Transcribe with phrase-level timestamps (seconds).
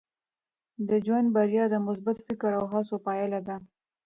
[0.87, 3.55] د ژوند بریا د مثبت فکر او هڅو پایله ده.